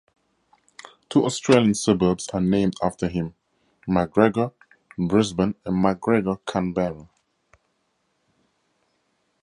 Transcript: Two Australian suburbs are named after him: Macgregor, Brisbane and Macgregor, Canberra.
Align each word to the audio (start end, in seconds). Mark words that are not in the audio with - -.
Two 1.09 1.23
Australian 1.27 1.75
suburbs 1.75 2.27
are 2.29 2.41
named 2.41 2.73
after 2.81 3.07
him: 3.07 3.35
Macgregor, 3.87 4.51
Brisbane 4.97 5.53
and 5.63 5.75
Macgregor, 5.79 6.37
Canberra. 6.37 7.07